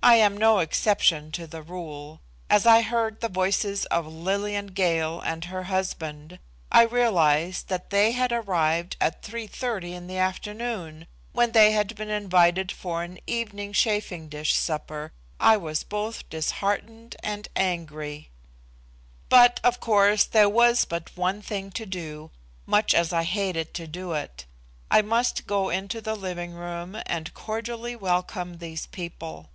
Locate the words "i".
0.00-0.14, 2.66-2.82, 6.70-6.82, 15.40-15.56, 23.12-23.24, 24.92-25.02